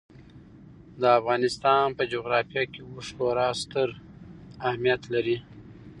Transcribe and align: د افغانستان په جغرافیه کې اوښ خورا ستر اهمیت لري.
د 1.01 1.03
افغانستان 1.19 1.85
په 1.97 2.03
جغرافیه 2.13 2.63
کې 2.73 2.81
اوښ 2.89 3.07
خورا 3.17 3.49
ستر 3.61 3.89
اهمیت 4.67 5.01
لري. 5.13 5.37